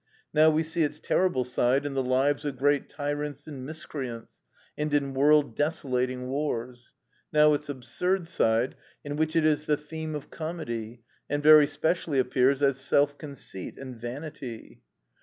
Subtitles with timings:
[0.33, 4.37] Now we see its terrible side in the lives of great tyrants and miscreants,
[4.75, 6.95] and in world desolating wars;
[7.31, 12.17] now its absurd side, in which it is the theme of comedy, and very specially
[12.17, 14.81] appears as self conceit and vanity.